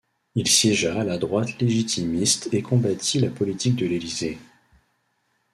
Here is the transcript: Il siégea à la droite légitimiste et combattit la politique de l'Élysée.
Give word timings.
Il 0.33 0.47
siégea 0.49 0.99
à 0.99 1.03
la 1.03 1.19
droite 1.19 1.61
légitimiste 1.61 2.49
et 2.55 2.63
combattit 2.63 3.19
la 3.19 3.29
politique 3.29 3.75
de 3.75 3.85
l'Élysée. 3.85 4.39